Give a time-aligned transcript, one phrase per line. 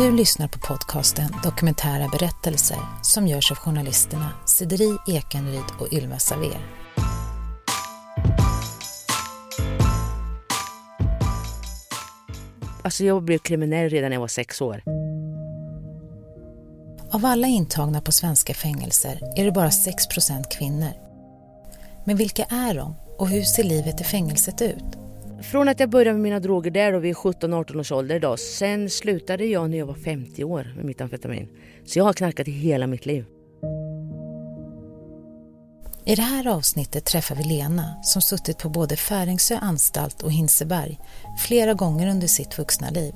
[0.00, 6.60] Du lyssnar på podcasten Dokumentära berättelser som görs av journalisterna Sideri Ekenryd och Ylva Saver.
[12.82, 14.82] Alltså jag blev kriminell redan när jag var sex år.
[17.12, 20.92] Av alla intagna på svenska fängelser är det bara 6% kvinnor.
[22.04, 25.09] Men vilka är de och hur ser livet i fängelset ut?
[25.42, 28.38] Från att jag började med mina droger där då vid 17-18 års ålder idag.
[28.38, 31.48] Sen slutade jag när jag var 50 år med mitt amfetamin.
[31.84, 33.24] Så jag har knarkat i hela mitt liv.
[36.06, 40.98] I det här avsnittet träffar vi Lena som suttit på både Färingsö anstalt och Hinseberg
[41.46, 43.14] flera gånger under sitt vuxna liv.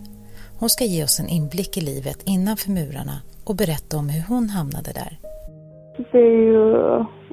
[0.61, 4.49] Hon ska ge oss en inblick i livet innanför murarna och berätta om hur hon
[4.49, 5.13] hamnade där.
[6.13, 6.65] Det är ju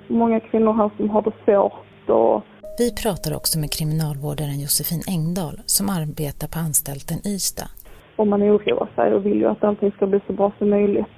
[0.07, 2.43] många kvinnor här som har det svårt och
[2.81, 7.69] Vi pratar också med kriminalvårdaren Josefin Engdahl som arbetar på anstalten Ystad.
[8.17, 11.13] och man oroar sig och vill ju att allting ska bli så bra som möjligt.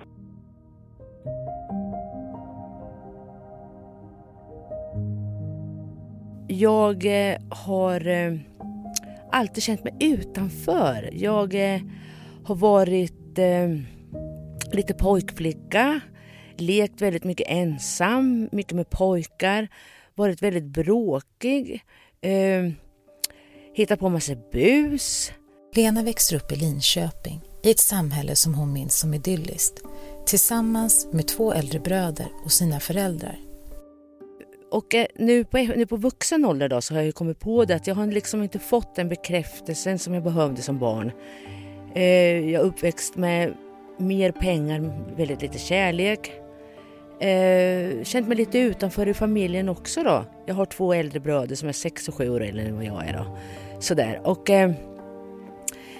[6.47, 8.33] Jag eh, har eh,
[9.31, 11.09] alltid känt mig utanför.
[11.13, 11.81] Jag eh,
[12.45, 13.39] har varit
[14.73, 15.99] lite pojkflicka,
[16.57, 19.67] lekt väldigt mycket ensam, mycket med pojkar,
[20.15, 21.83] varit väldigt bråkig,
[22.21, 22.71] eh,
[23.73, 25.31] hittat på massa bus.
[25.75, 29.83] Lena växer upp i Linköping, i ett samhälle som hon minns som idylliskt,
[30.25, 33.39] tillsammans med två äldre bröder och sina föräldrar.
[34.71, 37.65] Och eh, nu på, nu på vuxen ålder då så har jag ju kommit på
[37.65, 41.11] det att jag har liksom inte fått den bekräftelsen som jag behövde som barn.
[41.95, 43.53] Eh, jag är uppväxt med
[43.97, 46.42] mer pengar, väldigt lite kärlek.
[47.19, 50.25] Eh, känt mig lite utanför i familjen också då.
[50.45, 53.07] Jag har två äldre bröder som är sex och sju år äldre än vad jag
[53.07, 53.37] är då.
[53.79, 54.21] Sådär.
[54.23, 54.71] Och eh,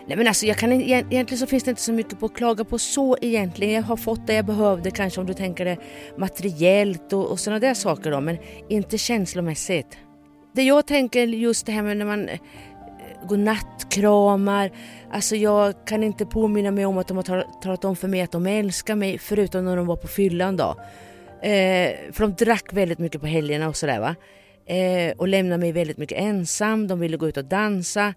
[0.07, 2.63] Nej men alltså jag kan, egentligen så finns det inte så mycket på att klaga
[2.63, 3.73] på så egentligen.
[3.73, 5.77] Jag har fått det jag behövde kanske om du tänker det
[6.17, 8.37] materiellt och, och sådana där saker då men
[8.69, 9.97] inte känslomässigt.
[10.53, 12.39] Det jag tänker just det här med när man eh,
[13.27, 13.27] Godnattkramar.
[13.27, 14.71] går nattkramar.
[15.11, 18.31] Alltså jag kan inte påminna mig om att de har talat om för mig att
[18.31, 20.75] de älskar mig förutom när de var på fyllan då.
[21.43, 24.15] Eh, för de drack väldigt mycket på helgerna och sådär va.
[24.65, 26.87] Eh, och lämnade mig väldigt mycket ensam.
[26.87, 28.13] De ville gå ut och dansa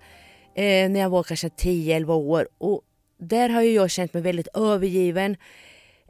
[0.55, 2.49] eh, när jag var kanske 10-11 år.
[2.59, 2.83] Och
[3.19, 5.37] där har ju jag känt mig väldigt övergiven,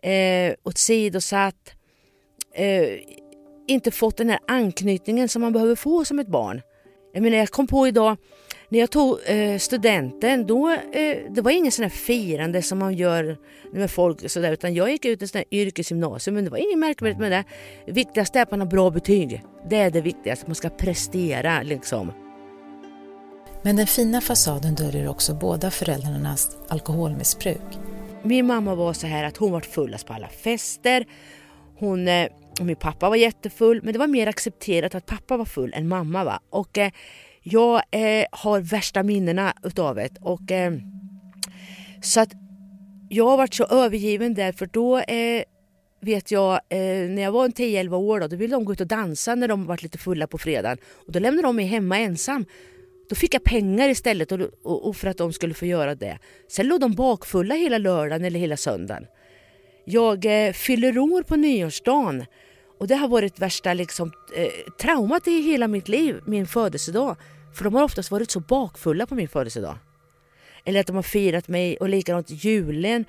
[0.02, 1.74] eh, åsidosatt.
[2.54, 2.88] Eh,
[3.66, 6.62] inte fått den här anknytningen som man behöver få som ett barn.
[7.12, 8.16] Jag menar jag kom på idag
[8.68, 12.94] när jag tog eh, studenten, då, eh, det var ingen sån här firande som man
[12.94, 13.38] gör
[13.72, 16.78] med folk sådär, utan jag gick ut i sån här yrkesgymnasium, men det var inget
[16.78, 17.44] märkvärdigt med det.
[17.86, 19.42] Det viktigaste är att man har bra betyg.
[19.68, 22.12] Det är det viktigaste, att man ska prestera liksom.
[23.62, 27.78] Men den fina fasaden döljer också båda föräldrarnas alkoholmissbruk.
[28.22, 31.06] Min mamma var så här att hon var fullast på alla fester.
[31.78, 32.28] Hon, eh,
[32.60, 36.24] min pappa var jättefull, men det var mer accepterat att pappa var full än mamma
[36.24, 36.38] var.
[36.50, 36.90] Och eh,
[37.48, 40.10] jag eh, har värsta minnena utav det.
[40.20, 40.72] Och, eh,
[42.02, 42.32] så att
[43.08, 45.42] jag har varit så övergiven där, för då eh,
[46.00, 48.80] vet jag, eh, när jag var en 10-11 år då, då ville de gå ut
[48.80, 50.78] och dansa när de var lite fulla på fredagen.
[51.06, 52.44] Och då lämnade de mig hemma ensam.
[53.08, 56.18] Då fick jag pengar istället och, och, och för att de skulle få göra det.
[56.48, 59.06] Sen låg de bakfulla hela lördagen eller hela söndagen.
[59.84, 62.24] Jag eh, fyller år på nyårsdagen
[62.78, 67.16] och det har varit värsta liksom, eh, traumat i hela mitt liv, min födelsedag.
[67.56, 69.78] För de har oftast varit så bakfulla på min födelsedag.
[70.64, 73.04] Eller att de har firat mig och likadant julen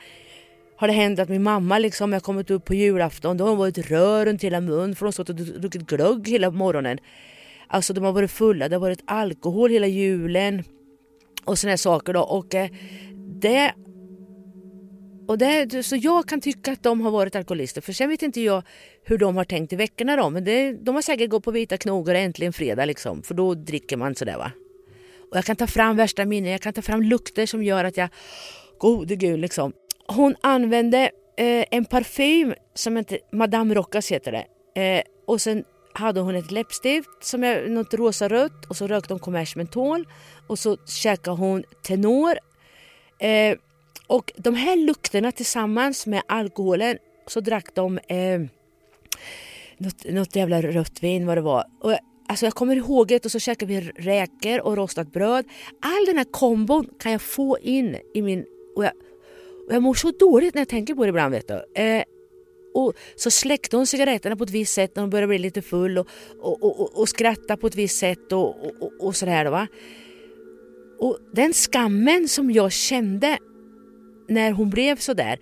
[0.77, 3.57] har det hänt att min mamma liksom, jag kommit upp på julafton, då har hon
[3.57, 6.97] varit rör runt hela mun för hon har stått och druckit glögg hela morgonen.
[7.67, 10.63] Alltså de har varit fulla, det har varit alkohol hela julen
[11.45, 12.21] och sådana saker då.
[12.21, 12.69] Och eh,
[13.41, 13.73] det
[15.27, 18.41] och det, så jag kan tycka att de har varit alkoholister för sen vet inte
[18.41, 18.63] jag
[19.03, 20.29] hur de har tänkt i veckorna då.
[20.29, 23.23] Men det, de har säkert gått på vita knogar äntligen fredag liksom.
[23.23, 24.51] För då dricker man sådär va.
[25.31, 27.97] Och jag kan ta fram värsta minnen, jag kan ta fram lukter som gör att
[27.97, 28.09] jag,
[28.77, 29.73] gode gud liksom.
[30.07, 34.81] Hon använde eh, en parfym som hette Madame Rockas heter det.
[34.81, 35.63] Eh, och sen
[35.93, 40.07] hade hon ett läppstift som är något rosa-rött och så rökte hon Commerce mentol
[40.47, 42.37] och så käkade hon Tenor.
[43.19, 43.57] Eh,
[44.07, 48.41] och de här lukterna tillsammans med alkoholen så drack de eh,
[49.77, 51.63] något, något jävla rött vin vad det var.
[51.81, 55.45] Och jag, alltså jag kommer ihåg det och så käkade vi räkor och rostat bröd.
[55.81, 58.45] All den här kombon kan jag få in i min...
[58.75, 58.91] Och jag,
[59.67, 61.81] och jag mår så dåligt när jag tänker på det ibland vet du.
[61.81, 62.03] Eh,
[62.73, 65.97] och så släckte hon cigaretterna på ett visst sätt när hon började bli lite full
[65.97, 66.07] och,
[66.39, 69.45] och, och, och, och skratta på ett visst sätt och, och, och, och sådär.
[69.45, 69.67] då, Va?
[70.99, 73.37] Och den skammen som jag kände
[74.27, 75.39] när hon blev så där,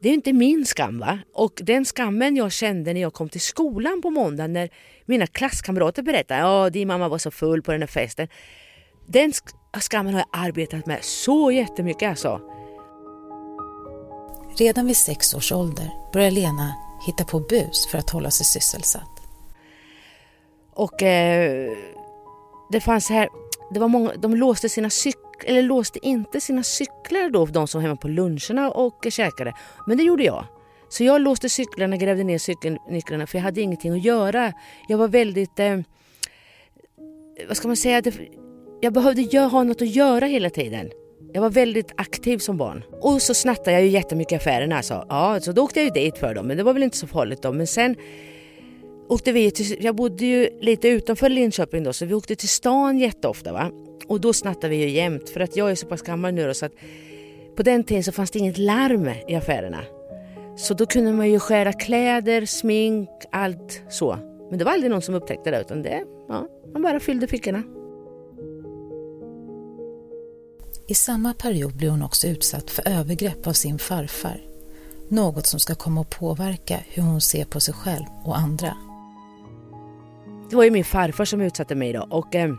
[0.00, 1.18] det är inte min skam va?
[1.34, 4.70] Och den skammen jag kände när jag kom till skolan på måndagen när
[5.04, 8.28] mina klasskamrater berättade ja din mamma var så full på den här festen.
[9.06, 9.32] Den
[9.80, 12.40] skammen har jag arbetat med så jättemycket alltså.
[14.58, 16.74] Redan vid sex års ålder börjar Lena
[17.06, 19.22] hitta på bus för att hålla sig sysselsatt.
[20.74, 21.72] Och eh,
[22.70, 23.28] det fanns här,
[23.70, 27.80] det var många, de låste sina cyklar eller låste inte sina cyklar då, de som
[27.80, 29.54] var hemma på luncherna och käkade.
[29.86, 30.44] Men det gjorde jag.
[30.88, 34.52] Så jag låste cyklarna, grävde ner cykelnycklarna för jag hade ingenting att göra.
[34.88, 35.78] Jag var väldigt, eh,
[37.48, 38.02] vad ska man säga,
[38.80, 40.90] jag behövde ha något att göra hela tiden.
[41.32, 42.84] Jag var väldigt aktiv som barn.
[43.00, 44.76] Och så snattade jag ju jättemycket i affärerna.
[44.76, 45.06] Alltså.
[45.08, 47.06] Ja, så då åkte jag ju dit för dem, men det var väl inte så
[47.06, 47.52] farligt då.
[47.52, 47.96] Men sen
[49.08, 52.98] åkte vi till, jag bodde ju lite utanför Linköping då, så vi åkte till stan
[52.98, 53.52] jätteofta.
[53.52, 53.70] Va?
[54.06, 56.54] Och då snattade vi ju jämt, för att jag är så pass gammal nu då,
[56.54, 56.72] så att
[57.56, 59.84] på den tiden så fanns det inget larm i affärerna.
[60.56, 64.18] Så då kunde man ju skära kläder, smink, allt så.
[64.50, 67.62] Men det var aldrig någon som upptäckte det utan det, ja, man bara fyllde fickorna.
[70.86, 74.40] I samma period blir hon också utsatt för övergrepp av sin farfar.
[75.08, 78.76] Något som ska komma att påverka hur hon ser på sig själv och andra.
[80.50, 82.54] Det var ju min farfar som utsatte mig då och eh,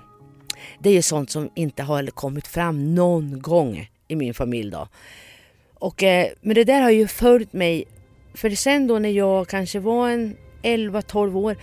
[0.80, 4.88] det är ju sånt som inte har kommit fram någon gång i min familj då.
[5.74, 7.86] Och, eh, men det där har ju följt mig.
[8.34, 11.58] För sen då när jag kanske var en 11-12 år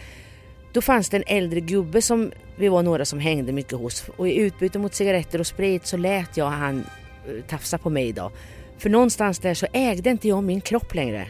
[0.73, 4.29] då fanns det en äldre gubbe som vi var några som hängde mycket hos och
[4.29, 8.33] i utbyte mot cigaretter och sprit så lät jag han eh, tafsa på mig då.
[8.79, 11.27] För någonstans där så ägde inte jag min kropp längre.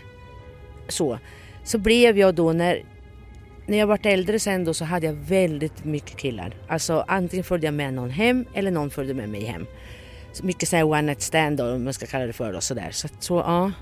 [0.88, 1.18] Så.
[1.64, 2.82] Så blev jag då när,
[3.70, 6.54] när jag vart äldre sen då så hade jag väldigt mycket killar.
[6.68, 9.66] Alltså antingen följde jag med någon hem eller någon följde med mig hem.
[10.32, 12.60] Så mycket så här one night stand då, om man ska kalla det för då
[12.60, 12.90] sådär.
[12.90, 13.72] Så, så ja.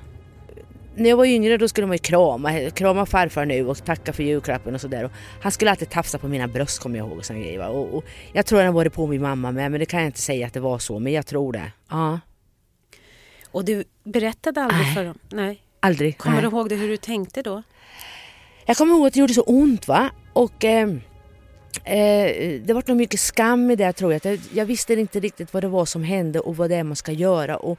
[0.95, 4.23] När jag var yngre då skulle man ju krama, krama farfar nu och tacka för
[4.23, 5.11] julklappen och sådär.
[5.41, 7.19] Han skulle alltid tafsa på mina bröst kommer jag ihåg.
[7.19, 10.01] Och, grejer, och, och jag tror han varit på min mamma med men det kan
[10.01, 11.73] jag inte säga att det var så men jag tror det.
[11.91, 12.21] Ja.
[13.51, 14.95] Och du berättade aldrig Nej.
[14.95, 15.19] för dem?
[15.29, 15.63] Nej.
[15.81, 16.19] Aldrig.
[16.19, 16.51] Kommer Nej.
[16.51, 17.63] du ihåg det, hur du tänkte då?
[18.69, 20.11] Jag kommer ihåg att det gjorde så ont va.
[20.33, 20.89] Och eh,
[21.85, 24.25] eh, det var nog mycket skam i det tror jag.
[24.25, 24.41] jag.
[24.53, 27.13] Jag visste inte riktigt vad det var som hände och vad det är man ska
[27.13, 27.57] göra.
[27.57, 27.79] Och,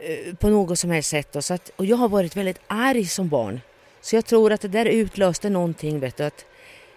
[0.00, 1.32] eh, på något som helst sätt.
[1.32, 1.42] Då.
[1.42, 3.60] Så att, och jag har varit väldigt arg som barn.
[4.00, 6.44] Så jag tror att det där utlöste någonting, vet du, att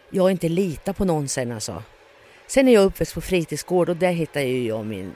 [0.10, 1.84] jag inte litar på någon sen alltså.
[2.48, 5.14] Sen är jag uppväxt på fritidsgård och där hittade jag min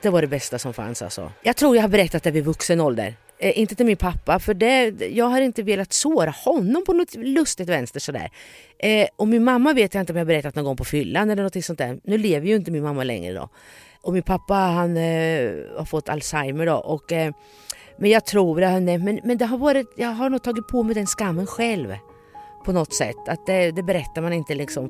[0.00, 1.32] det var det bästa som fanns alltså.
[1.42, 3.14] Jag tror jag har berättat det vid vuxen ålder.
[3.44, 7.14] Eh, inte till min pappa, för det, jag har inte velat såra honom på något
[7.14, 8.30] lustigt vänster sådär.
[8.78, 11.42] Eh, och min mamma vet jag inte om jag berättat någon gång på fyllan eller
[11.42, 11.98] något sånt där.
[12.04, 13.48] Nu lever ju inte min mamma längre då.
[14.00, 16.74] Och min pappa han eh, har fått Alzheimer då.
[16.74, 17.32] Och, eh,
[17.98, 21.06] men jag tror, men, men det har varit, jag har nog tagit på mig den
[21.06, 21.94] skammen själv.
[22.64, 23.28] På något sätt.
[23.28, 24.88] Att det, det berättar man inte liksom.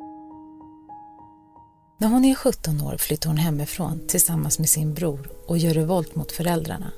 [1.99, 6.15] När hon är 17 år flyttar hon hemifrån tillsammans med sin bror och gör revolt
[6.15, 6.93] mot föräldrarna.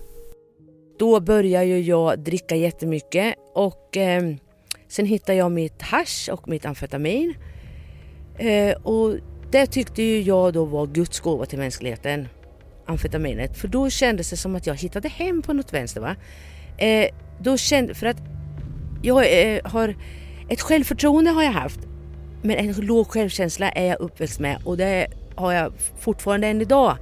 [0.99, 4.35] Då börjar ju jag dricka jättemycket och eh,
[4.89, 7.35] sen hittar jag mitt hash och mitt amfetamin.
[8.39, 9.15] Eh, och
[9.51, 12.29] det tyckte ju jag då var Guds gåva till mänskligheten,
[12.87, 13.57] amfetaminet.
[13.57, 16.01] För då kändes det som att jag hittade hem på något vänster.
[16.01, 16.17] Va?
[16.79, 17.09] Eh,
[17.41, 18.23] då kände, för att
[19.03, 19.97] jag eh, har
[20.49, 21.81] ett självförtroende har jag haft
[22.43, 26.97] men en låg självkänsla är jag uppväxt med och det har jag fortfarande än idag.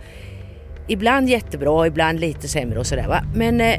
[0.89, 3.25] Ibland jättebra, ibland lite sämre och sådär va.
[3.35, 3.79] Men eh,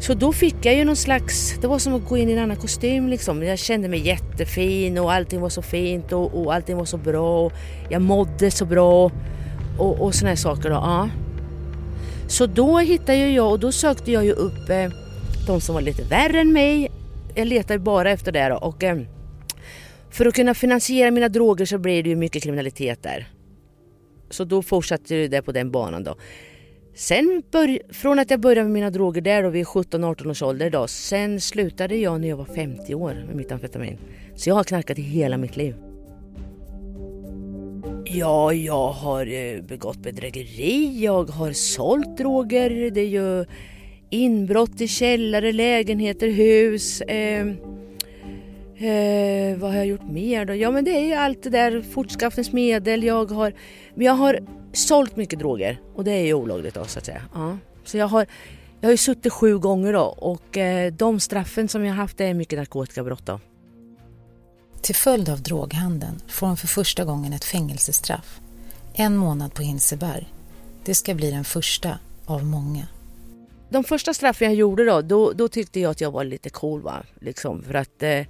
[0.00, 2.38] så då fick jag ju någon slags, det var som att gå in i en
[2.38, 3.42] annan kostym liksom.
[3.42, 7.46] Jag kände mig jättefin och allting var så fint och, och allting var så bra.
[7.46, 7.52] Och
[7.90, 9.10] jag mådde så bra
[9.78, 10.74] och, och sådana saker då.
[10.74, 11.08] Ja.
[12.28, 14.90] Så då hittade jag och då sökte jag ju upp eh,
[15.46, 16.90] de som var lite värre än mig.
[17.34, 18.98] Jag letade bara efter det då och eh,
[20.10, 23.28] för att kunna finansiera mina droger så blir det ju mycket kriminalitet där.
[24.30, 26.16] Så då fortsatte det på den banan då.
[26.94, 30.70] Sen bör, från att jag började med mina droger där då vid 17-18 års ålder
[30.70, 30.86] då.
[30.86, 33.98] Sen slutade jag när jag var 50 år med mitt amfetamin.
[34.34, 35.74] Så jag har knarkat i hela mitt liv.
[38.04, 43.44] Ja, jag har eh, begått bedrägeri, jag har sålt droger, det är ju
[44.10, 47.00] inbrott i källare, lägenheter, hus.
[47.00, 47.46] Eh,
[48.80, 50.54] Eh, vad har jag gjort mer då?
[50.54, 53.04] Ja men det är ju allt det där fortskaffningsmedel.
[53.04, 53.52] Jag har,
[53.94, 54.40] jag har
[54.72, 57.22] sålt mycket droger och det är ju olagligt då så att säga.
[57.34, 57.58] Ja.
[57.84, 58.26] Så jag har,
[58.80, 62.34] jag har ju suttit sju gånger då och eh, de straffen som jag haft är
[62.34, 63.40] mycket narkotikabrott då.
[64.82, 68.40] Till följd av droghandeln får hon för första gången ett fängelsestraff.
[68.94, 70.32] En månad på Hinseberg.
[70.84, 72.86] Det ska bli den första av många.
[73.70, 76.82] de första straffen jag gjorde då, då, då, tyckte jag att jag var lite cool
[76.82, 77.02] va.
[77.20, 78.22] Liksom, för att eh,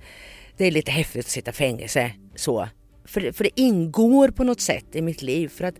[0.59, 2.12] det är lite häftigt att sitta i fängelse.
[2.35, 2.69] Så.
[3.05, 5.49] För, för det ingår på något sätt i mitt liv.
[5.49, 5.75] För att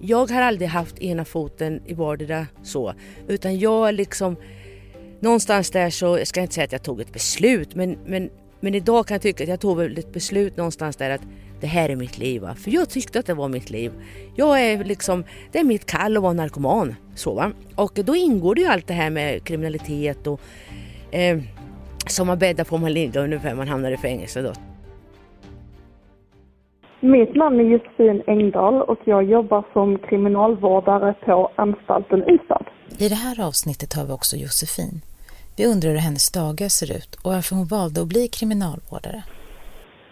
[0.00, 2.94] jag har aldrig haft ena foten i vardera så.
[3.28, 4.36] Utan jag liksom,
[5.20, 8.74] någonstans där så, jag ska inte säga att jag tog ett beslut men, men, men
[8.74, 11.22] idag kan jag tycka att jag tog ett beslut någonstans där att
[11.60, 12.42] det här är mitt liv.
[12.42, 12.54] Va?
[12.54, 13.92] För jag tyckte att det var mitt liv.
[14.36, 16.94] Jag är liksom, det är mitt kall att vara narkoman.
[17.14, 17.52] Så, va?
[17.74, 20.40] Och då ingår det ju allt det här med kriminalitet och
[21.10, 21.38] eh,
[22.10, 24.52] som man bäddar får man ligga ungefär man hamnar i fängelse då.
[27.00, 32.64] Mitt namn är Josefin Engdahl och jag jobbar som kriminalvårdare på anstalten Ystad.
[32.98, 35.00] I det här avsnittet har vi också Josefin.
[35.56, 39.22] Vi undrar hur hennes dagar ser ut och varför hon valde att bli kriminalvårdare.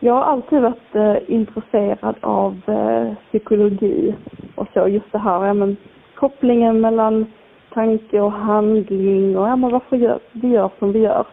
[0.01, 4.15] Jag har alltid varit eh, intresserad av eh, psykologi
[4.55, 5.77] och så just det här, ja, men,
[6.15, 7.27] kopplingen mellan
[7.75, 11.27] tanke och handling och ja, men varför gör, vi gör som vi gör.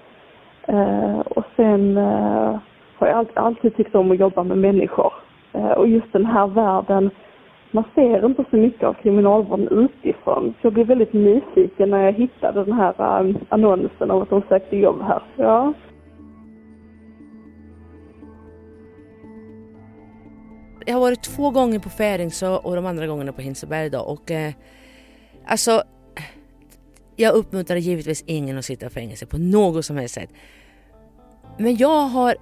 [0.67, 2.59] Eh, och sen eh,
[2.97, 5.13] har jag alltid, alltid tyckt om att jobba med människor.
[5.53, 7.09] Eh, och just den här världen,
[7.71, 10.53] man ser inte så mycket av kriminalvården utifrån.
[10.61, 14.41] Så jag blev väldigt nyfiken när jag hittade den här eh, annonsen om att de
[14.49, 15.21] sökte jobb här.
[15.35, 15.73] Ja.
[20.85, 24.31] Jag har varit två gånger på Färingsö och de andra gångerna på Hinseberg då och
[24.31, 24.53] eh,
[25.47, 25.71] alltså
[27.15, 30.29] jag uppmuntrar givetvis ingen att sitta i fängelse på något som helst sätt.
[31.57, 32.35] Men jag har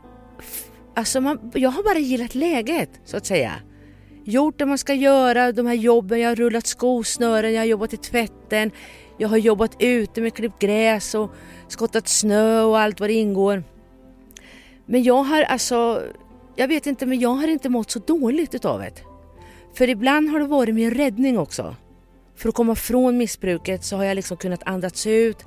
[0.96, 3.53] Alltså man, jag har bara gillat läget så att säga.
[4.24, 7.94] Gjort det man ska göra, de här jobben, jag har rullat skosnören, jag har jobbat
[7.94, 8.72] i tvätten,
[9.18, 11.32] jag har jobbat ute med klippt gräs och
[11.68, 13.63] skottat snö och allt vad det ingår.
[14.86, 16.03] Men jag har alltså,
[16.56, 19.01] jag vet inte, men jag har inte mått så dåligt utav det.
[19.74, 21.75] För ibland har det varit min räddning också.
[22.36, 25.46] För att komma från missbruket så har jag liksom kunnat andas ut,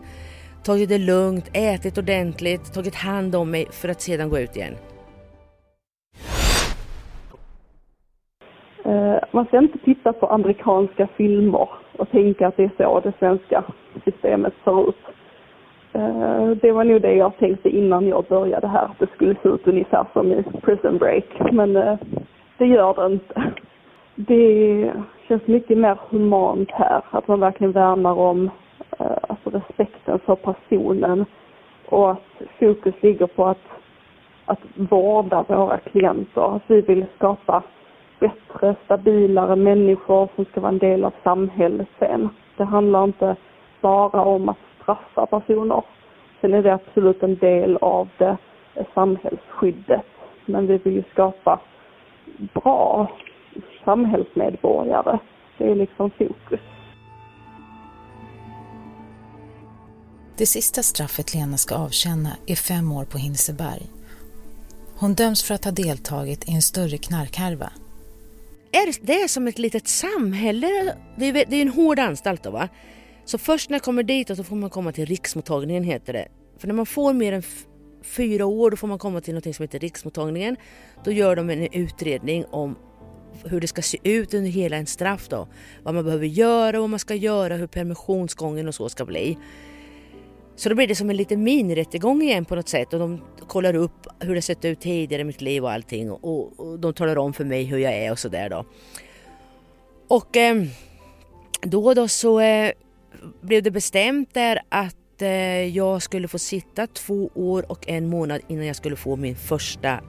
[0.65, 4.75] tagit det lugnt, ätit ordentligt, tagit hand om mig för att sedan gå ut igen.
[8.85, 13.13] Eh, man ska inte titta på amerikanska filmer och tänka att det är så det
[13.19, 13.65] svenska
[14.05, 14.97] systemet ser ut.
[15.93, 19.49] Eh, det var nog det jag tänkte innan jag började här, att det skulle se
[19.49, 21.25] ut ungefär som i Prison Break.
[21.53, 21.99] Men eh,
[22.59, 23.53] det gör det inte.
[24.19, 24.93] Det
[25.29, 28.51] känns mycket mer humant här, att man verkligen värnar om
[28.99, 31.25] eh, alltså respekten för personen
[31.89, 33.63] och att fokus ligger på att,
[34.45, 36.57] att vårda våra klienter.
[36.57, 37.63] Att vi vill skapa
[38.21, 42.29] bättre, stabilare människor som ska vara en del av samhället sen.
[42.57, 43.37] Det handlar inte
[43.81, 45.83] bara om att straffa personer.
[46.41, 48.37] Sen är det absolut en del av det
[48.75, 50.07] eh, samhällsskyddet.
[50.47, 51.61] Men vi vill ju skapa
[52.55, 53.09] bra
[53.85, 55.19] samhällsmedborgare.
[55.59, 56.61] Det är liksom fokus.
[60.39, 63.83] Det sista straffet Lena ska avtjäna är fem år på Hinseberg.
[65.01, 67.71] Hon döms för att ha deltagit i en större knarkhärva
[68.77, 70.97] är det som ett litet samhälle.
[71.17, 72.69] Det är, det är en hård anstalt då va.
[73.25, 76.29] Så först när jag kommer dit så får man komma till riksmottagningen heter det.
[76.59, 77.43] För när man får mer än
[78.03, 80.57] fyra år då får man komma till något som heter riksmottagningen.
[81.05, 82.77] Då gör de en utredning om
[83.45, 85.49] hur det ska se ut under hela en straff då.
[85.83, 89.39] Vad man behöver göra, vad man ska göra, hur permissionsgången och så ska bli.
[90.57, 93.75] Så då blir det som en liten minirättegång igen på något sätt och de kollar
[93.75, 97.19] upp hur det sett ut tidigare i mitt liv och allting och, och de talar
[97.19, 98.65] om för mig hur jag är och sådär då.
[100.09, 100.65] Och eh,
[101.63, 102.73] då då så eh,
[103.41, 105.29] blev det bestämt där att eh,
[105.77, 110.01] jag skulle få sitta två år och en månad innan jag skulle få min första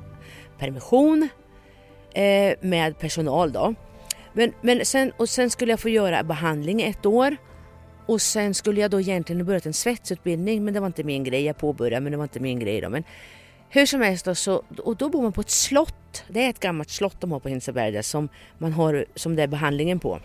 [0.60, 1.30] permission
[2.18, 3.76] eh, med personal då.
[4.34, 7.38] Men, men sen, och sen skulle jag få göra behandling ett år
[8.06, 11.46] och sen skulle jag då egentligen börjat en svetsutbildning men det var inte min grej.
[11.46, 12.90] Jag påbörjade men det var inte min grej då.
[12.90, 13.04] Men
[13.70, 16.24] hur som helst då, så, och då bor man på ett slott.
[16.30, 19.48] Det är ett gammalt slott de har på Hinseberg som man har som det är
[19.48, 20.20] behandlingen på.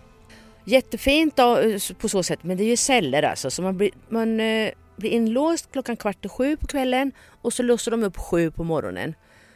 [0.64, 3.90] Jättefint då, eh, på så sätt men det är ju celler alltså så man blir,
[4.08, 8.16] man, eh, blir inlåst klockan kvart i sju på kvällen och så låser de upp
[8.16, 9.14] sju på morgonen.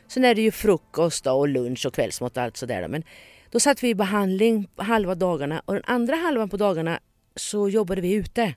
[0.09, 2.89] Sen är det ju frukost då, och lunch och kvällsmat och allt sådär då.
[2.89, 3.03] Men
[3.51, 7.01] då satt vi i behandling halva dagarna och den andra halvan på dagarna
[7.37, 8.55] så jobbade vi ute.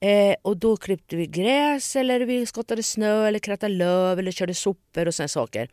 [0.00, 4.54] Eh, och då klippte vi gräs eller vi skottade snö eller krattade löv eller körde
[4.54, 5.68] sopor och sådana saker.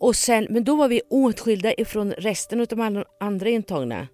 [0.00, 4.08] Och sen, men då var vi åtskilda ifrån resten av de andra intagna.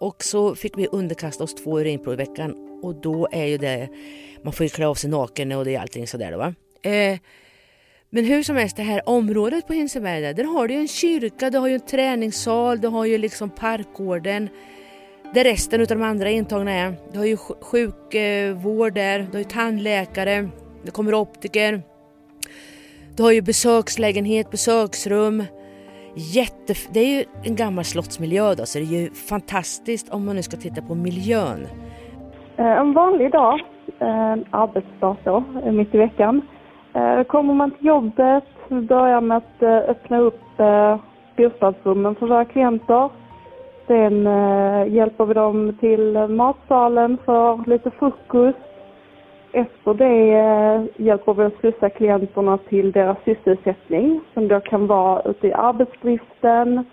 [0.00, 3.88] Och så fick vi underkasta oss två urinprov i veckan och då är ju det,
[4.42, 6.54] man får ju klä av sig naken och det är allting sådär då va.
[6.82, 7.18] Eh,
[8.12, 10.88] men hur som helst, det här området på Hinseberg där, där har du ju en
[10.88, 14.48] kyrka, du har ju en träningssal, du har ju liksom parkgården.
[15.34, 16.94] där resten av de andra intagna är.
[17.12, 20.48] Du har ju sjukvård eh, där, du har ju tandläkare,
[20.84, 21.82] det kommer optiker.
[23.16, 25.44] Du har ju besökslägenhet, besöksrum.
[26.14, 30.36] Jätte, det är ju en gammal slottsmiljö då, så det är ju fantastiskt om man
[30.36, 31.66] nu ska titta på miljön.
[32.56, 33.60] Eh, en vanlig dag,
[33.98, 36.42] en arbetsdag då, mitt i veckan.
[36.94, 40.98] Eh, kommer man till jobbet, börjar med att eh, öppna upp eh,
[41.36, 43.10] bostadsrummen för våra klienter.
[43.86, 44.24] Sen
[44.92, 48.58] hjälper vi dem till matsalen för lite frukost.
[49.52, 50.24] Efter det
[50.96, 56.84] hjälper vi att slussa klienterna till deras sysselsättning som då kan vara ute i arbetsdriften,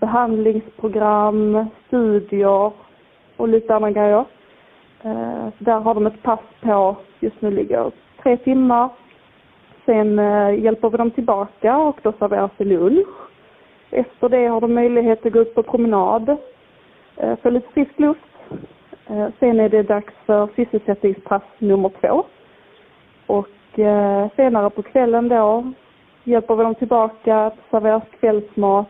[0.00, 2.72] behandlingsprogram, studier
[3.36, 4.24] och lite andra grejer.
[5.58, 7.90] Där har de ett pass på, just nu ligger
[8.22, 8.88] tre timmar.
[9.86, 13.08] Sen eh, hjälper vi dem tillbaka och då serveras det lunch.
[13.90, 16.36] Efter det har de möjlighet att gå ut på promenad,
[17.16, 18.20] eh, få lite frisk luft.
[19.06, 22.24] Eh, sen är det dags för sysselsättningspass nummer två.
[23.26, 25.72] Och eh, senare på kvällen då
[26.24, 28.88] hjälper vi dem tillbaka, serveras kvällsmat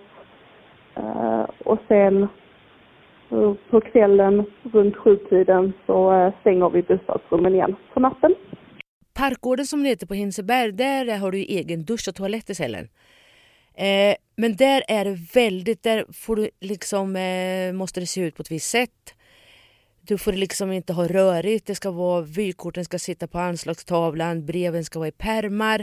[0.94, 2.28] eh, och sen
[3.70, 8.34] på kvällen runt sjutiden så stänger vi bostadsrummen igen för natten.
[9.16, 12.88] Parkgården som det heter på Hinseberg, där har du egen dusch och toalett i cellen.
[13.74, 18.36] Eh, men där är det väldigt, där får du liksom, eh, måste det se ut
[18.36, 19.14] på ett visst sätt.
[20.00, 24.84] Du får liksom inte ha rörigt, det ska vara, vykorten ska sitta på anslagstavlan, breven
[24.84, 25.80] ska vara i permar.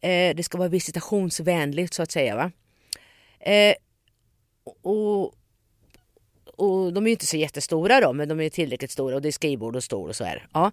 [0.00, 2.36] Eh, det ska vara visitationsvänligt så att säga.
[2.36, 2.50] Va?
[3.40, 3.74] Eh,
[4.82, 5.34] och
[6.56, 9.28] och de är ju inte så jättestora då, men de är tillräckligt stora och det
[9.28, 10.46] är skrivbord och stol och så här.
[10.52, 10.72] Ja.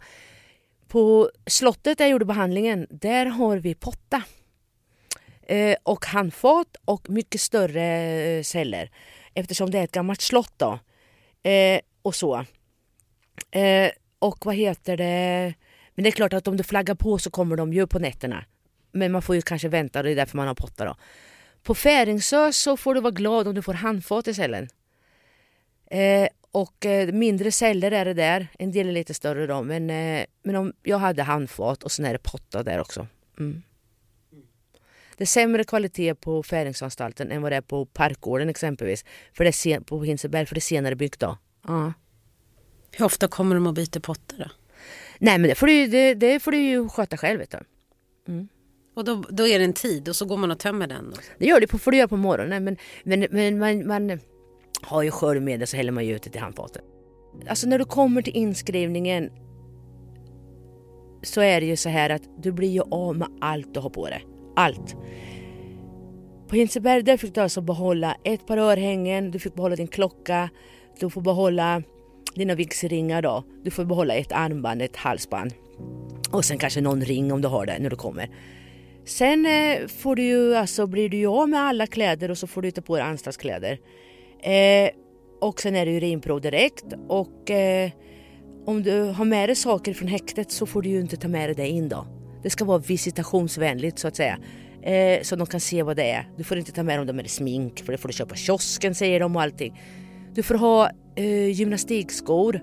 [0.93, 4.23] På slottet där jag gjorde behandlingen, där har vi potta.
[5.47, 8.91] Eh, och handfat och mycket större eh, celler.
[9.33, 10.79] Eftersom det är ett gammalt slott då.
[11.49, 12.45] Eh, och så.
[13.51, 15.53] Eh, och vad heter det?
[15.95, 18.45] Men det är klart att om du flaggar på så kommer de ju på nätterna.
[18.91, 20.95] Men man får ju kanske vänta, det är därför man har potta då.
[21.63, 24.69] På Färingsö så får du vara glad om du får handfat i cellen.
[25.91, 28.47] Eh, och eh, mindre celler är det där.
[28.59, 29.63] En del är lite större då.
[29.63, 33.07] Men, eh, men om jag hade handfat och sen är det potta där också.
[33.39, 33.63] Mm.
[35.17, 39.05] Det är sämre kvalitet på Färingsanstalten än vad det är på Parkgården exempelvis.
[39.33, 41.37] För det är sen, på Hinseberg, för det är senare byggt då.
[41.67, 41.93] Ja.
[42.91, 44.45] Hur ofta kommer de att byta potta då?
[45.19, 47.59] Nej men det får du, det, det får du ju sköta själv vet du.
[48.33, 48.47] Mm.
[48.93, 51.09] Och då, då är det en tid och så går man och tömmer den?
[51.09, 51.17] Då.
[51.37, 52.63] Det gör det, får du göra på morgonen.
[52.63, 54.19] Men, men, men man, man
[54.83, 56.83] har ju sköljmedel så häller man ju ut det i handfatet.
[57.47, 59.29] Alltså när du kommer till inskrivningen
[61.23, 63.89] så är det ju så här att du blir ju av med allt du har
[63.89, 64.25] på dig.
[64.55, 64.95] Allt.
[66.47, 70.49] På Hinseberg där fick du alltså behålla ett par örhängen, du fick behålla din klocka,
[70.99, 71.83] du får behålla
[72.35, 73.43] dina vigselringar då.
[73.63, 75.53] Du får behålla ett armband, ett halsband.
[76.31, 78.29] Och sen kanske någon ring om du har det när du kommer.
[79.05, 82.47] Sen eh, får du ju, alltså, blir du ju av med alla kläder och så
[82.47, 83.79] får du ta på dig anstaltskläder.
[84.43, 84.89] Eh,
[85.41, 87.91] och sen är det urinprov direkt och eh,
[88.65, 91.49] om du har med dig saker från häktet så får du ju inte ta med
[91.49, 92.07] dig det in då.
[92.43, 94.37] Det ska vara visitationsvänligt så att säga.
[94.81, 96.29] Eh, så de kan se vad det är.
[96.37, 99.19] Du får inte ta med dem med smink för det får du köpa kiosken säger
[99.19, 99.81] de och allting.
[100.33, 102.61] Du får ha eh, gymnastikskor.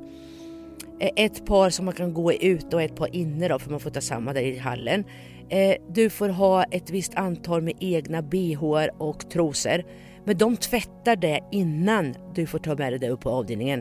[1.00, 3.80] Eh, ett par som man kan gå ut och ett par inne då för man
[3.80, 5.04] får ta samma där i hallen.
[5.48, 8.64] Eh, du får ha ett visst antal med egna bh
[8.98, 9.84] och trosor.
[10.24, 13.80] Men de tvättar det innan du får ta med dig det upp på avdelningen.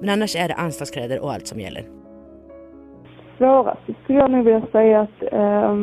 [0.00, 1.82] Men annars är det anstaltskläder och allt som gäller.
[3.38, 5.74] Svårast skulle jag nog vilja säga att eh,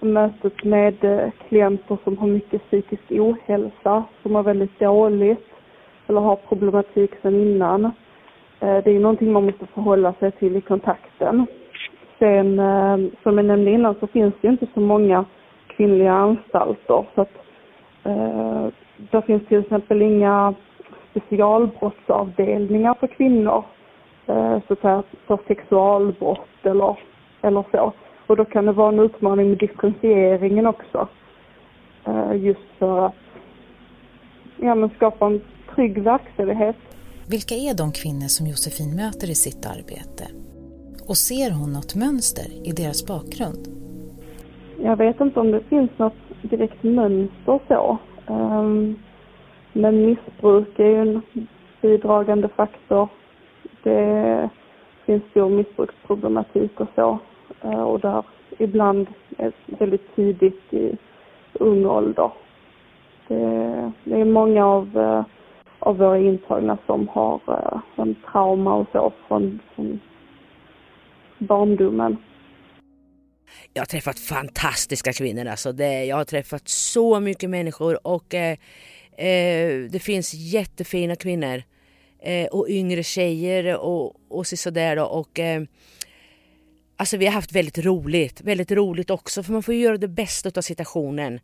[0.00, 5.46] mötet med eh, klienter som har mycket psykisk ohälsa, som har väldigt dåligt
[6.06, 7.84] eller har problematik sedan innan.
[8.60, 11.46] Eh, det är ju någonting man måste förhålla sig till i kontakten.
[12.18, 15.24] Sen, eh, som jag nämnde innan, så finns det ju inte så många
[15.66, 17.04] kvinnliga anstalter.
[17.14, 17.34] Så att,
[18.04, 18.66] eh,
[19.10, 20.54] det finns till exempel inga
[21.10, 23.64] specialbrottsavdelningar för kvinnor,
[24.26, 26.98] eh, så att säga, för sexualbrott eller,
[27.42, 27.92] eller så.
[28.26, 31.08] Och då kan det vara en utmaning med differentieringen också.
[32.06, 33.14] Eh, just för att
[34.56, 35.40] ja, men skapa en
[35.74, 36.76] trygg verkställighet.
[37.30, 40.24] Vilka är de kvinnor som Josefin möter i sitt arbete?
[41.08, 43.62] Och ser hon något mönster i deras bakgrund?
[44.82, 47.98] Jag vet inte om det finns något direkt mönster så.
[48.30, 48.98] Um,
[49.72, 51.22] men missbruk är ju en
[51.80, 53.08] bidragande faktor.
[53.82, 54.50] Det
[55.06, 57.18] finns stor missbruksproblematik och så.
[57.64, 58.24] Uh, och där
[58.58, 59.06] ibland
[59.38, 60.96] är väldigt tidigt i
[61.52, 62.30] ung ålder.
[63.28, 65.22] Det, det är många av uh,
[65.78, 70.00] av våra intagna som har uh, en trauma och så från, från
[71.38, 72.16] barndomen.
[73.72, 75.72] Jag har träffat fantastiska kvinnor alltså.
[75.72, 78.56] Det, jag har träffat så mycket människor och eh,
[79.16, 81.62] eh, det finns jättefina kvinnor
[82.22, 85.04] eh, och yngre tjejer och, och sådär då.
[85.04, 85.62] Och, eh,
[86.96, 90.50] alltså vi har haft väldigt roligt, väldigt roligt också för man får göra det bästa
[90.56, 91.40] av situationen.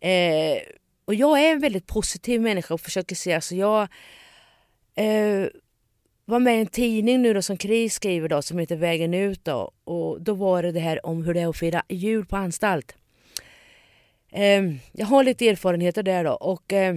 [0.00, 0.58] Eh,
[1.04, 3.88] och jag är en väldigt positiv människa och försöker se, alltså jag
[4.94, 5.46] eh,
[6.28, 9.44] var med i en tidning nu då som KRIS skriver då som heter Vägen ut
[9.44, 12.36] då och då var det det här om hur det är att fira jul på
[12.36, 12.96] anstalt.
[14.32, 14.62] Eh,
[14.92, 16.96] jag har lite erfarenheter där då och eh,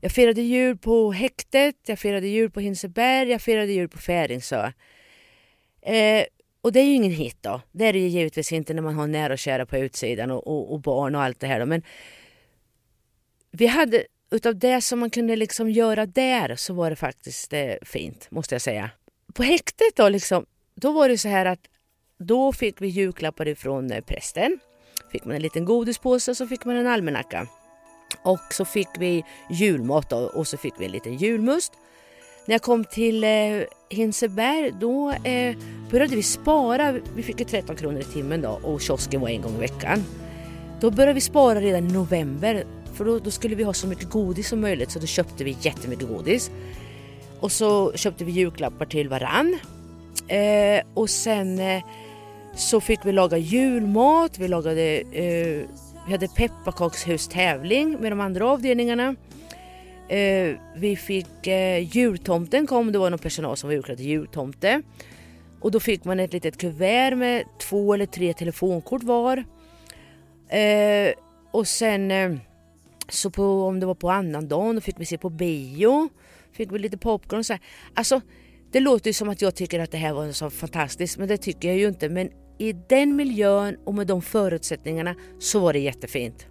[0.00, 4.72] jag firade jul på häktet, jag firade jul på Hinseberg, jag firade jul på Färingsö.
[5.82, 6.24] Eh,
[6.60, 7.60] och det är ju ingen hit då.
[7.72, 10.46] Det är det ju givetvis inte när man har nära och kära på utsidan och,
[10.46, 11.66] och, och barn och allt det här då.
[11.66, 11.82] Men
[13.50, 17.74] vi hade, utav det som man kunde liksom göra där så var det faktiskt eh,
[17.82, 18.90] fint, måste jag säga.
[19.34, 21.60] På häktet då, liksom, då var det så här att
[22.18, 24.58] då fick vi julklappar ifrån eh, prästen.
[25.12, 27.46] Fick man en liten godispåse och så fick man en almanacka.
[28.22, 31.72] Och så fick vi julmat då, och så fick vi en liten julmust.
[32.46, 33.30] När jag kom till eh,
[33.90, 35.56] Hinseberg då eh,
[35.90, 36.92] började vi spara.
[37.16, 40.04] Vi fick ju 13 kronor i timmen då och kiosken var en gång i veckan.
[40.80, 42.64] Då började vi spara redan i november
[42.98, 45.56] för då, då, skulle vi ha så mycket godis som möjligt så då köpte vi
[45.60, 46.50] jättemycket godis.
[47.40, 49.58] Och så köpte vi julklappar till varann.
[50.28, 51.82] Eh, och sen eh,
[52.56, 54.82] så fick vi laga julmat, vi lagade
[55.12, 55.66] eh,
[56.06, 59.14] vi hade pepparkakshustävling med de andra avdelningarna.
[60.08, 64.82] Eh, vi fick eh, jultomten kom, det var någon personal som var utklädd till jultomte.
[65.60, 69.44] Och då fick man ett litet kuvert med två eller tre telefonkort var.
[70.48, 71.12] Eh,
[71.50, 72.30] och sen eh,
[73.08, 76.08] så på, om det var på annan dagen då fick vi se på bio.
[76.52, 77.62] Fick vi lite popcorn och så här.
[77.94, 78.20] Alltså
[78.72, 81.36] det låter ju som att jag tycker att det här var så fantastiskt men det
[81.36, 82.08] tycker jag ju inte.
[82.08, 86.46] Men i den miljön och med de förutsättningarna så var det jättefint.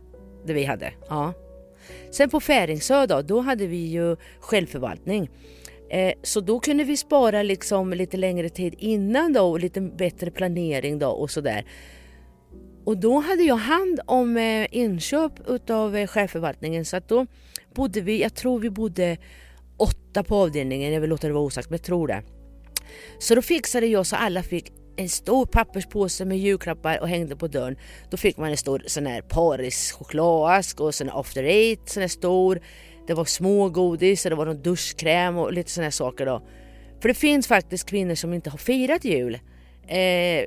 [0.45, 0.93] Det vi hade.
[1.09, 1.33] Ja.
[2.11, 5.29] Sen på Färingsö då, då hade vi ju självförvaltning.
[5.89, 10.31] Eh, så då kunde vi spara liksom lite längre tid innan då och lite bättre
[10.31, 11.65] planering då och sådär.
[12.87, 17.25] Och då hade jag hand om eh, inköp utav eh, självförvaltningen så att då
[17.73, 19.17] bodde vi, jag tror vi bodde
[19.77, 22.23] åtta på avdelningen, jag vill låta det vara osagt men jag tror det.
[23.19, 27.47] Så då fixade jag så alla fick en stor papperspåse med julklappar och hängde på
[27.47, 27.77] dörren.
[28.09, 32.07] Då fick man en stor sån här Paris chokladask och sån after eight, sån här
[32.07, 32.59] stor.
[33.07, 36.41] Det var smågodis och det var någon duschkräm och lite såna här saker då.
[37.01, 39.39] För det finns faktiskt kvinnor som inte har firat jul.
[39.87, 40.43] Eh,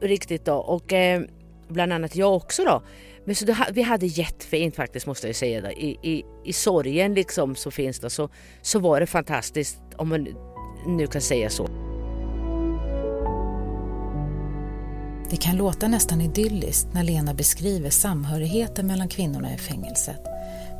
[0.00, 1.22] riktigt då och eh,
[1.68, 2.82] bland annat jag också då.
[3.24, 5.60] Men så det, vi hade jättefint faktiskt måste jag säga.
[5.60, 5.70] Då.
[5.70, 8.28] I, i, I sorgen liksom så finns det så,
[8.62, 10.26] så var det fantastiskt om man
[10.86, 11.68] nu kan säga så.
[15.30, 20.20] Det kan låta nästan idylliskt när Lena beskriver samhörigheten mellan kvinnorna i fängelset.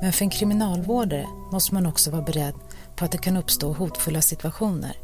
[0.03, 2.55] Men för en kriminalvårdare måste man också vara beredd
[2.97, 4.97] på att det kan uppstå hotfulla situationer.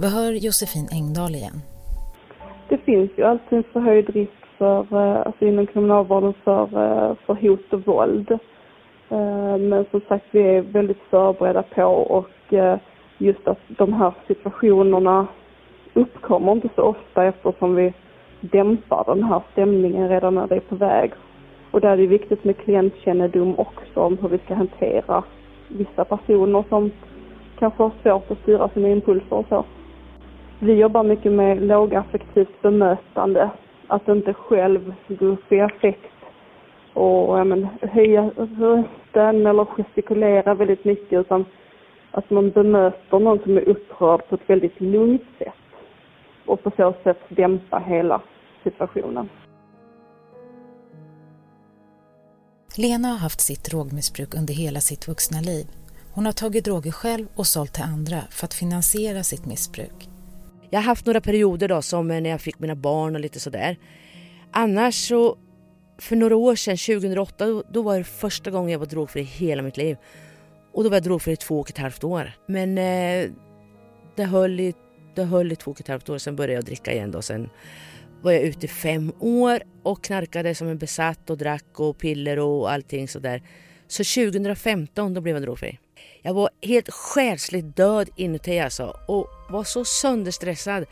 [0.00, 1.62] Vi hör Josefin Engdahl igen.
[2.86, 7.34] Det finns ju alltid en förhöjd risk för, eh, alltså inom kriminalvården för, eh, för
[7.34, 8.30] hot och våld.
[9.08, 12.54] Eh, men som sagt, vi är väldigt förberedda på och
[13.18, 15.26] just att de här situationerna
[15.94, 17.92] uppkommer inte så ofta eftersom vi
[18.40, 21.12] dämpar den här stämningen redan när det är på väg.
[21.70, 25.22] Och där är det viktigt med klientkännedom också om hur vi ska hantera
[25.68, 26.90] vissa personer som
[27.58, 29.64] kanske har svårt att styra sina impulser och så.
[30.58, 33.50] Vi jobbar mycket med lågaffektivt bemötande.
[33.86, 36.12] Att inte själv gå upp i affekt
[36.92, 41.44] och ja, men, höja rösten eller gestikulera väldigt mycket utan
[42.10, 45.54] att man bemöter någon som är upprörd på ett väldigt lugnt sätt
[46.46, 48.20] och på så sätt dämpa hela
[48.64, 49.28] situationen.
[52.78, 55.66] Lena har haft sitt drogmissbruk under hela sitt vuxna liv.
[56.14, 60.15] Hon har tagit droger själv och sålt till andra för att finansiera sitt missbruk.
[60.70, 63.40] Jag har haft några perioder då som eh, när jag fick mina barn och lite
[63.40, 63.76] sådär.
[64.50, 65.38] Annars så,
[65.98, 69.62] för några år sedan, 2008, då var det första gången jag var drogfri i hela
[69.62, 69.96] mitt liv.
[70.72, 72.32] Och då var jag drogfri i två och ett halvt år.
[72.46, 73.30] Men eh,
[74.16, 74.74] det höll i
[75.14, 77.22] det höll i två och ett halvt år, sen började jag dricka igen då.
[77.22, 77.48] Sen
[78.22, 82.38] var jag ute i fem år och knarkade som en besatt och drack och piller
[82.38, 83.42] och allting sådär.
[83.86, 85.78] Så 2015 då blev jag drogfri.
[86.26, 90.86] Jag var helt själsligt död inuti alltså och var så sönderstressad.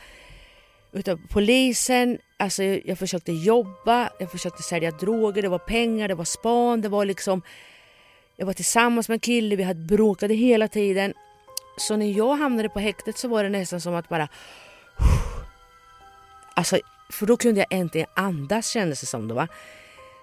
[0.92, 6.24] Utav polisen, alltså jag försökte jobba, jag försökte sälja droger, det var pengar, det var
[6.24, 7.42] span, det var liksom...
[8.36, 11.14] Jag var tillsammans med en kille, vi hade bråkade hela tiden.
[11.76, 14.28] Så när jag hamnade på häktet så var det nästan som att bara...
[16.56, 16.78] Alltså,
[17.10, 19.28] för då kunde jag äntligen andas kändes det som.
[19.28, 19.48] Då, va?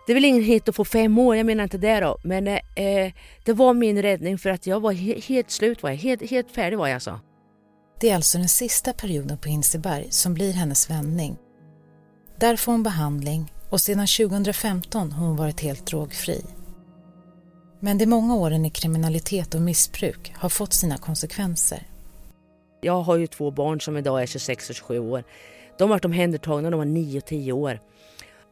[0.05, 2.17] Det är väl ingen hit att få fem år, jag menar inte det då.
[2.23, 5.97] Men eh, det var min räddning för att jag var he helt slut, var jag.
[5.97, 7.19] Helt, helt färdig var jag alltså.
[7.99, 11.37] Det är alltså den sista perioden på Hinseberg som blir hennes vändning.
[12.39, 16.45] Där får hon behandling och sedan 2015 har hon varit helt drogfri.
[17.79, 21.87] Men de många åren i kriminalitet och missbruk har fått sina konsekvenser.
[22.81, 25.23] Jag har ju två barn som idag är 26 och 27 år.
[25.77, 27.79] De har varit omhändertagna när de var 9 och 10 år.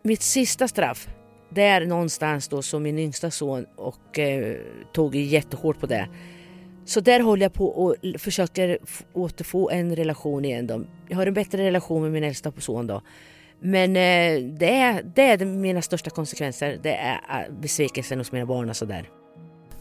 [0.03, 1.07] Mitt sista straff,
[1.49, 4.57] där någonstans då som min yngsta son och eh,
[4.93, 6.07] tog jättehårt på det.
[6.85, 8.77] Så där håller jag på och försöker
[9.13, 10.67] återfå en relation igen.
[10.67, 10.83] Då.
[11.07, 13.01] Jag har en bättre relation med min äldsta son då.
[13.59, 16.79] Men eh, det, är, det är mina största konsekvenser.
[16.83, 19.09] Det är eh, besvikelsen hos mina barn och sådär.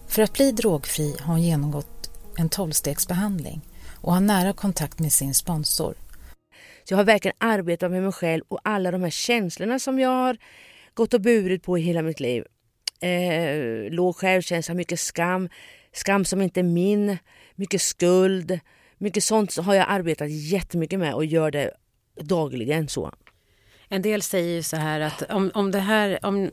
[0.08, 3.60] För att bli drogfri har hon genomgått en tolvstegsbehandling
[4.00, 5.94] och har nära kontakt med sin sponsor.
[6.84, 10.10] Så jag har verkligen arbetat med mig själv och alla de här känslorna som jag
[10.10, 10.36] har
[10.98, 12.44] gått och burit på i hela mitt liv.
[13.00, 15.48] Eh, låg självkänsla, mycket skam,
[15.92, 17.18] skam som inte är min,
[17.54, 18.60] mycket skuld.
[18.98, 21.70] Mycket sånt har jag arbetat jättemycket med och gör det
[22.20, 23.12] dagligen så.
[23.88, 26.50] En del säger ju så här att om, om det här, om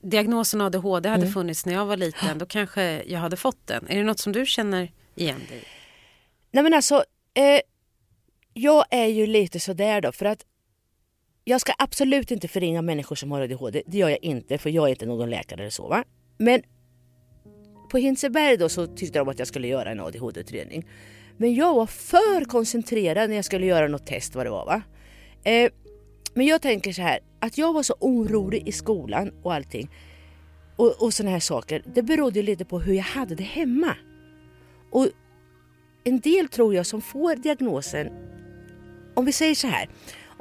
[0.00, 1.34] diagnosen ADHD hade mm.
[1.34, 3.88] funnits när jag var liten, då kanske jag hade fått den.
[3.88, 5.64] Är det något som du känner igen dig
[6.50, 7.60] Nej men alltså, eh,
[8.54, 10.44] jag är ju lite sådär då för att
[11.44, 13.82] jag ska absolut inte förringa människor som har ADHD.
[13.86, 15.88] Det gör jag inte för jag är inte någon läkare eller så.
[15.88, 16.04] Va?
[16.38, 16.62] Men
[17.90, 20.86] på Hinseberg då så tyckte de att jag skulle göra en ADHD-utredning.
[21.36, 24.66] Men jag var för koncentrerad när jag skulle göra något test vad det var.
[24.66, 24.82] Va?
[25.50, 25.70] Eh,
[26.34, 29.90] men jag tänker så här, att jag var så orolig i skolan och allting
[30.76, 33.96] och, och såna här saker, det berodde lite på hur jag hade det hemma.
[34.90, 35.08] Och
[36.04, 38.08] en del tror jag som får diagnosen,
[39.14, 39.88] om vi säger så här,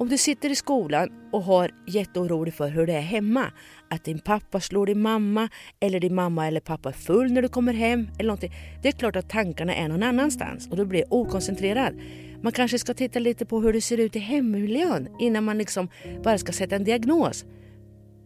[0.01, 3.51] om du sitter i skolan och har jätteorolig för hur det är hemma,
[3.89, 7.47] att din pappa slår din mamma eller din mamma eller pappa är full när du
[7.47, 8.51] kommer hem eller någonting.
[8.81, 11.93] Det är klart att tankarna är någon annanstans och du blir okoncentrerad.
[12.41, 15.87] Man kanske ska titta lite på hur det ser ut i hemmiljön innan man liksom
[16.23, 17.45] bara ska sätta en diagnos.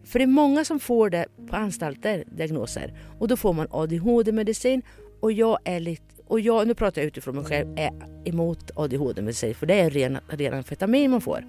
[0.06, 3.00] För det är många som får det på anstalter, diagnoser.
[3.20, 4.82] Och då får man ADHD-medicin
[5.20, 7.92] och jag är lite, och jag, nu pratar jag utifrån mig själv, är
[8.26, 11.46] emot ADHD-medicin för det är ren, ren amfetamin man får.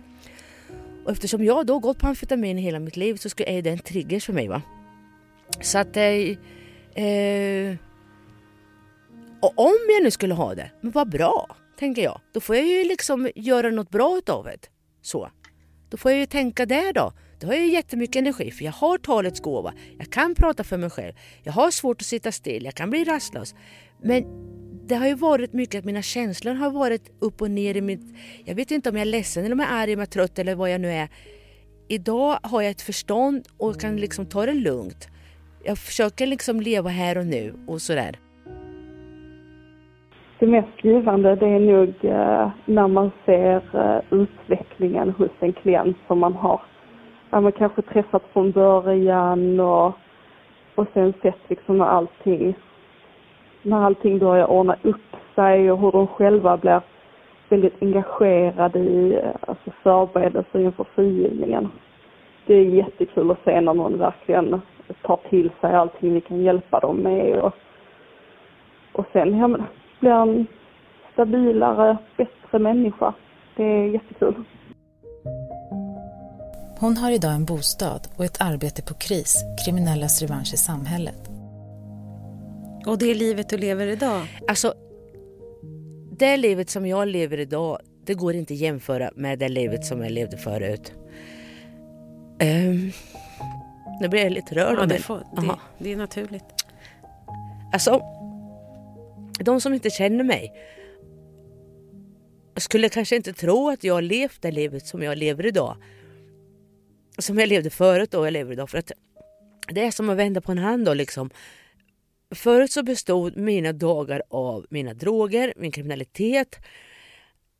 [1.06, 4.20] Och eftersom jag då gått på amfetamin hela mitt liv så är det en trigger
[4.20, 4.48] för mig.
[4.48, 4.62] va.
[5.60, 5.96] Så att...
[5.96, 6.04] Eh,
[7.04, 7.76] eh,
[9.40, 12.20] och om jag nu skulle ha det, men vad bra tänker jag.
[12.32, 14.68] Då får jag ju liksom göra något bra utav det.
[15.02, 15.30] Så.
[15.90, 17.12] Då får jag ju tänka där då.
[17.40, 19.74] Då har jag ju jättemycket energi för jag har talets gåva.
[19.98, 21.12] Jag kan prata för mig själv.
[21.42, 22.64] Jag har svårt att sitta still.
[22.64, 23.54] Jag kan bli rastlös.
[24.02, 24.24] Men
[24.88, 28.16] det har ju varit mycket att mina känslor har varit upp och ner i mitt...
[28.44, 30.10] Jag vet inte om jag är ledsen eller om jag är arg, om jag är
[30.10, 31.08] trött eller vad jag nu är.
[31.88, 35.08] Idag har jag ett förstånd och kan liksom ta det lugnt.
[35.64, 38.16] Jag försöker liksom leva här och nu och sådär
[40.38, 45.96] det mest givande det är nog eh, när man ser eh, utvecklingen hos en klient
[46.06, 46.60] som man har
[47.30, 49.92] ja, man kanske träffat från början och,
[50.74, 52.56] och sen sett liksom allting,
[53.66, 56.80] när allting börjar ordna upp sig och hur de själva blir
[57.48, 61.68] väldigt engagerade i alltså förberedelser inför frigivningen.
[62.46, 64.60] Det är jättekul att se när någon verkligen
[65.02, 67.54] tar till sig allting vi kan hjälpa dem med och,
[68.92, 69.64] och sen, ja men
[70.00, 70.46] blir en
[71.12, 73.14] stabilare, bättre människa.
[73.56, 74.34] Det är jättekul.
[76.80, 81.35] Hon har idag en bostad och ett arbete på KRIS, Kriminellas revansch i samhället.
[82.86, 84.26] Och det livet du lever idag?
[84.48, 84.74] Alltså,
[86.18, 90.02] det livet som jag lever idag, det går inte att jämföra med det livet som
[90.02, 90.92] jag levde förut.
[92.42, 92.92] Um,
[94.00, 94.78] nu blir jag lite rörd.
[94.78, 96.44] Ja, det, får, det, det är naturligt.
[97.72, 98.02] Alltså,
[99.40, 100.52] de som inte känner mig
[102.56, 105.76] skulle kanske inte tro att jag levt det livet som jag lever idag.
[107.18, 108.70] Som jag levde förut och jag lever idag.
[108.70, 108.92] För att
[109.68, 111.30] det är som att vända på en hand då liksom.
[112.34, 116.56] Förut så bestod mina dagar av mina droger, min kriminalitet,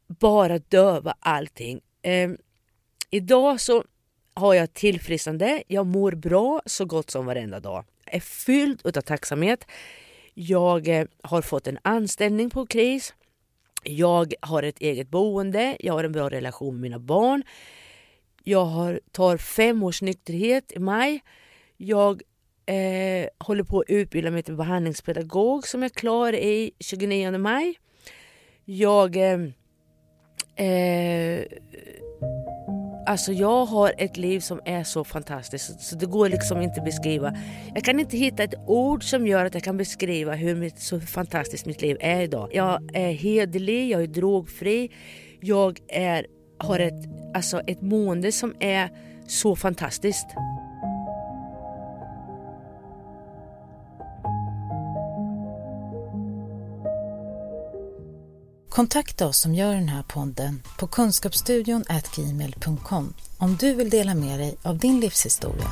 [0.07, 1.81] bara döva allting.
[2.03, 2.31] Eh,
[3.11, 3.85] idag så
[4.35, 7.85] har jag tillfrisknande, jag mår bra så gott som varenda dag.
[8.05, 9.67] Jag är fylld av tacksamhet.
[10.35, 13.15] Jag eh, har fått en anställning på KRIS.
[13.83, 15.77] Jag har ett eget boende.
[15.81, 17.43] Jag har en bra relation med mina barn.
[18.45, 21.21] Jag har, tar fem års nykterhet i maj.
[21.77, 22.23] Jag
[22.67, 27.79] eh, håller på att utbilda mig till behandlingspedagog som jag är klar i 29 maj.
[28.65, 29.41] Jag eh,
[30.67, 31.45] eh,
[33.09, 36.85] Alltså jag har ett liv som är så fantastiskt så det går liksom inte att
[36.85, 37.37] beskriva.
[37.75, 41.01] Jag kan inte hitta ett ord som gör att jag kan beskriva hur mitt, så
[41.01, 42.51] fantastiskt mitt liv är idag.
[42.53, 44.91] Jag är hederlig, jag är drogfri,
[45.41, 46.27] jag är,
[46.59, 48.91] har ett, alltså ett mående som är
[49.27, 50.27] så fantastiskt.
[58.77, 61.85] Kontakta oss som gör den här podden på kunskapsstudion
[62.17, 65.71] gmail.com om du vill dela med dig av din livshistoria.